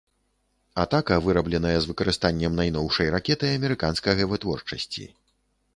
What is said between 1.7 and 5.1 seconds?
з выкарыстаннем найноўшай ракеты амерыканскага вытворчасці.